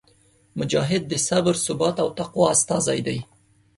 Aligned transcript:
مجاهد 0.59 1.03
د 1.07 1.13
صبر، 1.27 1.53
ثبات 1.65 1.95
او 2.03 2.09
تقوا 2.19 2.47
استازی 2.55 2.99
دی. 3.07 3.17